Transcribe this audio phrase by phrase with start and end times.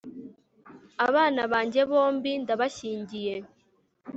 [1.07, 3.35] abana banjye bombi ndabashyingiye